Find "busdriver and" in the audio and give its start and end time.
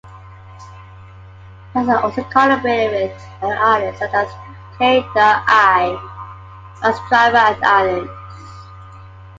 6.81-7.63